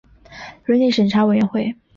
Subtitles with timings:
[0.65, 1.75] 伦理审查委员会